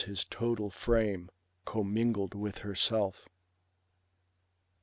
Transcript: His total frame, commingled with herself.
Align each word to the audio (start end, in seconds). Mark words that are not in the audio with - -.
His 0.05 0.25
total 0.25 0.71
frame, 0.71 1.29
commingled 1.63 2.33
with 2.33 2.57
herself. 2.65 3.29